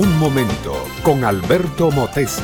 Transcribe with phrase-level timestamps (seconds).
[0.00, 2.40] Un momento con Alberto Motesi.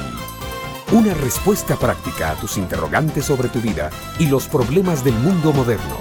[0.93, 5.97] Una respuesta práctica a tus interrogantes sobre tu vida y los problemas del mundo moderno.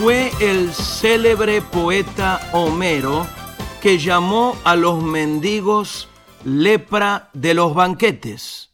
[0.00, 3.28] Fue el célebre poeta Homero
[3.80, 6.08] que llamó a los mendigos
[6.44, 8.72] lepra de los banquetes.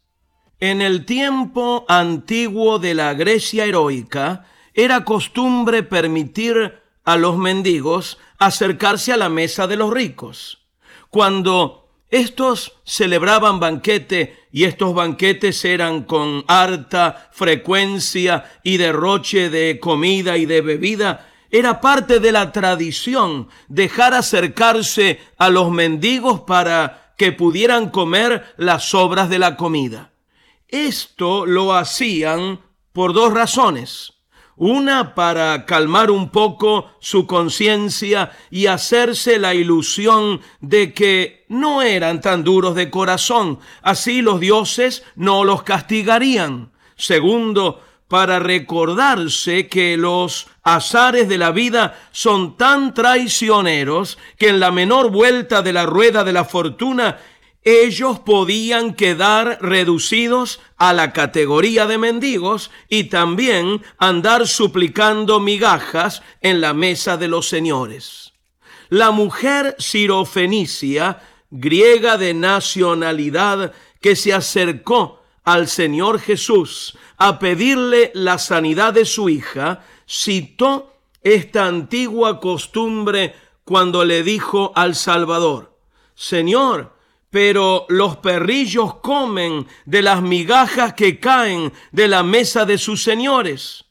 [0.59, 9.13] En el tiempo antiguo de la Grecia heroica, era costumbre permitir a los mendigos acercarse
[9.13, 10.59] a la mesa de los ricos.
[11.09, 20.37] Cuando estos celebraban banquete y estos banquetes eran con harta frecuencia y derroche de comida
[20.37, 27.31] y de bebida, era parte de la tradición dejar acercarse a los mendigos para que
[27.31, 30.11] pudieran comer las sobras de la comida.
[30.67, 32.59] Esto lo hacían
[32.91, 34.12] por dos razones.
[34.55, 42.21] Una para calmar un poco su conciencia y hacerse la ilusión de que no eran
[42.21, 46.71] tan duros de corazón, así los dioses no los castigarían.
[46.95, 54.69] Segundo, para recordarse que los azares de la vida son tan traicioneros que en la
[54.69, 57.17] menor vuelta de la rueda de la fortuna
[57.63, 66.59] ellos podían quedar reducidos a la categoría de mendigos y también andar suplicando migajas en
[66.59, 68.33] la mesa de los señores.
[68.89, 78.37] La mujer sirofenicia, griega de nacionalidad, que se acercó al Señor Jesús a pedirle la
[78.37, 85.77] sanidad de su hija, citó esta antigua costumbre cuando le dijo al Salvador,
[86.15, 86.92] Señor,
[87.33, 93.85] pero los perrillos comen de las migajas que caen de la mesa de sus señores.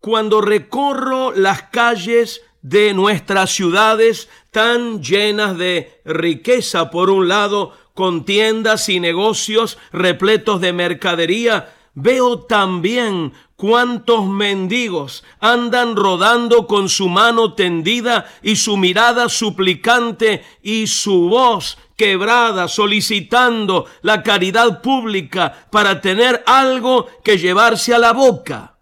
[0.00, 8.24] Cuando recorro las calles de nuestras ciudades tan llenas de riqueza, por un lado, con
[8.24, 13.32] tiendas y negocios repletos de mercadería, veo también
[13.64, 21.78] cuántos mendigos andan rodando con su mano tendida y su mirada suplicante y su voz
[21.96, 28.76] quebrada, solicitando la caridad pública para tener algo que llevarse a la boca.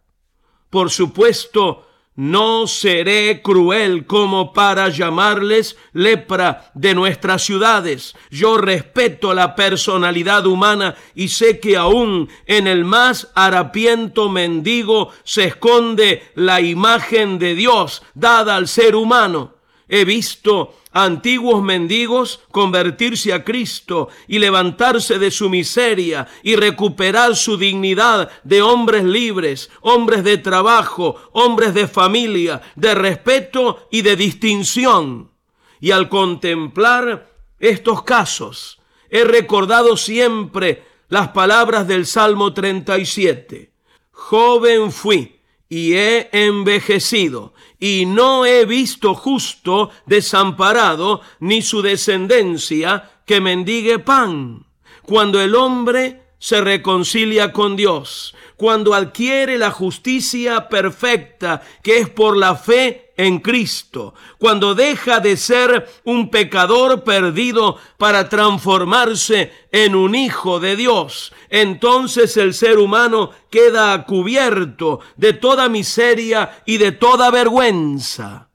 [0.69, 8.15] Por supuesto, no seré cruel como para llamarles lepra de nuestras ciudades.
[8.31, 15.45] Yo respeto la personalidad humana y sé que aún en el más harapiento mendigo se
[15.45, 19.62] esconde la imagen de Dios dada al ser humano.
[19.95, 27.59] He visto antiguos mendigos convertirse a Cristo y levantarse de su miseria y recuperar su
[27.59, 35.31] dignidad de hombres libres, hombres de trabajo, hombres de familia, de respeto y de distinción.
[35.79, 38.81] Y al contemplar estos casos,
[39.11, 43.71] he recordado siempre las palabras del Salmo 37.
[44.11, 45.42] Joven fui
[45.73, 54.67] y he envejecido, y no he visto justo desamparado, ni su descendencia que mendigue pan.
[55.01, 62.37] Cuando el hombre se reconcilia con Dios, cuando adquiere la justicia perfecta que es por
[62.37, 70.15] la fe en Cristo, cuando deja de ser un pecador perdido para transformarse en un
[70.15, 77.31] hijo de Dios, entonces el ser humano queda cubierto de toda miseria y de toda
[77.31, 78.49] vergüenza.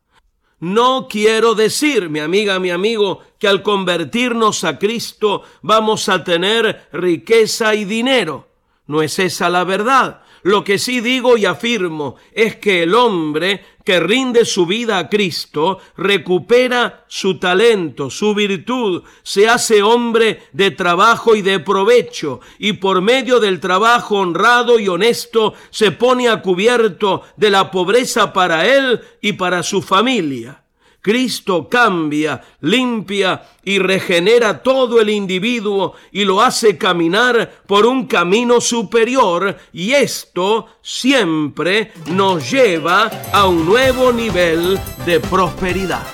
[0.60, 6.88] No quiero decir, mi amiga, mi amigo, que al convertirnos a Cristo vamos a tener
[6.92, 8.48] riqueza y dinero.
[8.88, 10.22] No es esa la verdad.
[10.44, 15.10] Lo que sí digo y afirmo es que el hombre que rinde su vida a
[15.10, 22.74] Cristo recupera su talento, su virtud, se hace hombre de trabajo y de provecho y
[22.74, 28.68] por medio del trabajo honrado y honesto se pone a cubierto de la pobreza para
[28.68, 30.67] él y para su familia.
[31.08, 38.60] Cristo cambia, limpia y regenera todo el individuo y lo hace caminar por un camino
[38.60, 46.06] superior y esto siempre nos lleva a un nuevo nivel de prosperidad.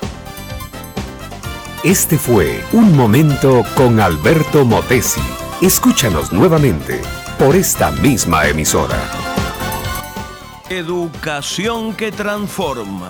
[1.83, 5.21] Este fue Un Momento con Alberto Motesi.
[5.59, 7.01] Escúchanos nuevamente
[7.39, 9.01] por esta misma emisora.
[10.69, 13.09] Educación que transforma